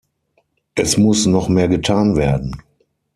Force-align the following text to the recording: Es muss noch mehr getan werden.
Es 0.73 0.97
muss 0.97 1.27
noch 1.27 1.47
mehr 1.47 1.67
getan 1.67 2.15
werden. 2.15 2.63